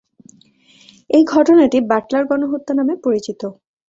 এই 1.09 1.23
ঘটনাটি 1.25 1.77
বাটলার 1.89 2.23
গণহত্যা 2.25 2.73
নামে 2.75 2.95
পরিচিত। 3.03 3.41